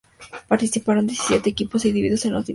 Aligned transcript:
Participaron 0.47 1.05
diecisiete 1.05 1.51
equipos 1.51 1.83
divididos 1.83 2.25
en 2.25 2.31
dos 2.33 2.39
divisiones. 2.39 2.49